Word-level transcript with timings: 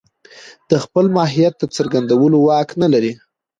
د 0.69 0.71
خپل 0.83 1.05
ماهيت 1.17 1.53
د 1.57 1.63
څرګندولو 1.75 2.37
واک 2.47 2.69
نه 2.81 2.87
لري. 2.93 3.11